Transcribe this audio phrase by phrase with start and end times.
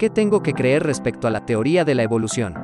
[0.00, 2.54] ¿qué tengo que creer respecto a la teoría de la evolución?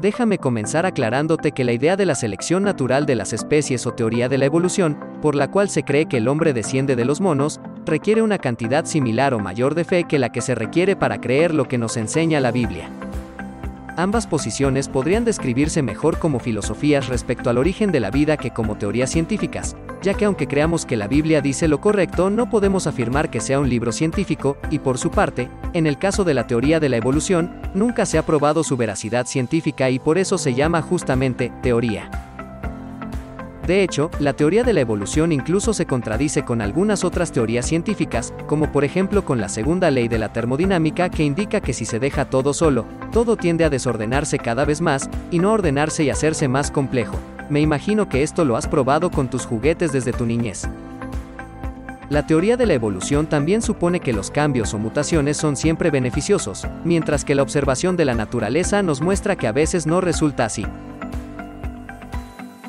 [0.00, 4.30] Déjame comenzar aclarándote que la idea de la selección natural de las especies o teoría
[4.30, 7.60] de la evolución, por la cual se cree que el hombre desciende de los monos,
[7.84, 11.52] requiere una cantidad similar o mayor de fe que la que se requiere para creer
[11.52, 12.88] lo que nos enseña la Biblia.
[13.98, 18.78] Ambas posiciones podrían describirse mejor como filosofías respecto al origen de la vida que como
[18.78, 23.28] teorías científicas, ya que aunque creamos que la Biblia dice lo correcto, no podemos afirmar
[23.28, 26.78] que sea un libro científico, y por su parte, en el caso de la teoría
[26.78, 30.80] de la evolución, nunca se ha probado su veracidad científica y por eso se llama
[30.80, 32.27] justamente teoría.
[33.68, 38.32] De hecho, la teoría de la evolución incluso se contradice con algunas otras teorías científicas,
[38.46, 41.98] como por ejemplo con la segunda ley de la termodinámica que indica que si se
[41.98, 46.48] deja todo solo, todo tiende a desordenarse cada vez más, y no ordenarse y hacerse
[46.48, 47.18] más complejo.
[47.50, 50.66] Me imagino que esto lo has probado con tus juguetes desde tu niñez.
[52.08, 56.66] La teoría de la evolución también supone que los cambios o mutaciones son siempre beneficiosos,
[56.84, 60.64] mientras que la observación de la naturaleza nos muestra que a veces no resulta así.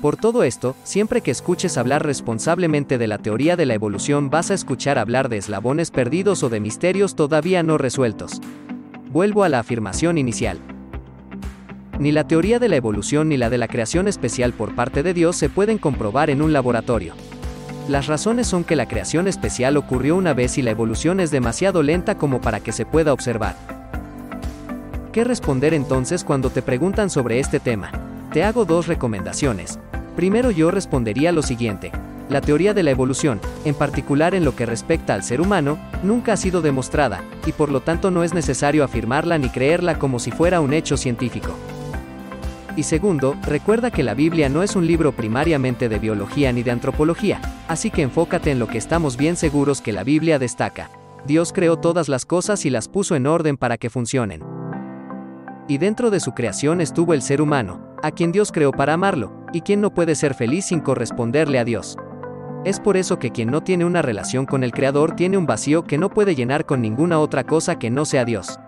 [0.00, 4.52] Por todo esto, siempre que escuches hablar responsablemente de la teoría de la evolución vas
[4.52, 8.40] a escuchar hablar de eslabones perdidos o de misterios todavía no resueltos.
[9.10, 10.60] Vuelvo a la afirmación inicial.
[11.98, 15.14] Ni la teoría de la evolución ni la de la creación especial por parte de
[15.14, 17.14] Dios se pueden comprobar en un laboratorio.
[17.88, 21.82] Las razones son que la creación especial ocurrió una vez y la evolución es demasiado
[21.82, 23.56] lenta como para que se pueda observar.
[25.10, 27.90] ¿Qué responder entonces cuando te preguntan sobre este tema?
[28.32, 29.80] Te hago dos recomendaciones.
[30.18, 31.92] Primero yo respondería lo siguiente.
[32.28, 36.32] La teoría de la evolución, en particular en lo que respecta al ser humano, nunca
[36.32, 40.32] ha sido demostrada, y por lo tanto no es necesario afirmarla ni creerla como si
[40.32, 41.50] fuera un hecho científico.
[42.74, 46.72] Y segundo, recuerda que la Biblia no es un libro primariamente de biología ni de
[46.72, 50.90] antropología, así que enfócate en lo que estamos bien seguros que la Biblia destaca.
[51.28, 54.57] Dios creó todas las cosas y las puso en orden para que funcionen.
[55.68, 59.44] Y dentro de su creación estuvo el ser humano, a quien Dios creó para amarlo,
[59.52, 61.98] y quien no puede ser feliz sin corresponderle a Dios.
[62.64, 65.84] Es por eso que quien no tiene una relación con el Creador tiene un vacío
[65.84, 68.58] que no puede llenar con ninguna otra cosa que no sea Dios.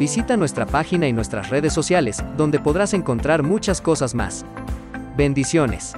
[0.00, 4.44] Visita nuestra página y nuestras redes sociales, donde podrás encontrar muchas cosas más.
[5.16, 5.94] Bendiciones.